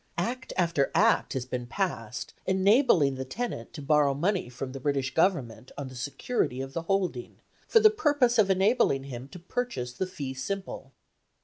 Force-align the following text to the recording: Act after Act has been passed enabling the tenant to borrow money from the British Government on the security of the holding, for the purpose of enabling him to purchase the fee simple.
Act 0.17 0.51
after 0.57 0.89
Act 0.95 1.33
has 1.33 1.45
been 1.45 1.67
passed 1.67 2.33
enabling 2.47 3.13
the 3.13 3.23
tenant 3.23 3.71
to 3.73 3.83
borrow 3.83 4.15
money 4.15 4.49
from 4.49 4.71
the 4.71 4.79
British 4.79 5.13
Government 5.13 5.71
on 5.77 5.89
the 5.89 5.95
security 5.95 6.59
of 6.59 6.73
the 6.73 6.81
holding, 6.81 7.35
for 7.67 7.79
the 7.79 7.91
purpose 7.91 8.39
of 8.39 8.49
enabling 8.49 9.03
him 9.03 9.27
to 9.27 9.37
purchase 9.37 9.93
the 9.93 10.07
fee 10.07 10.33
simple. 10.33 10.91